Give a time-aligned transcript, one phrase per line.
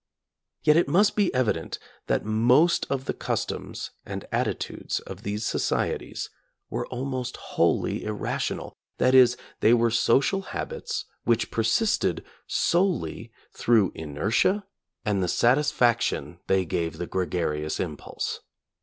[0.63, 5.45] Yet it must be evident that;' most of the customs and at titudes of these
[5.45, 6.31] societies
[6.71, 13.91] were almost wholly ir rational, that is, they were social habits which persisted solely through
[13.93, 14.65] inertia
[15.05, 18.39] and the satisfac tion they gave the gregarious impulse.